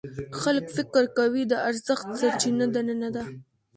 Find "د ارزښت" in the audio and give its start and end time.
1.47-2.07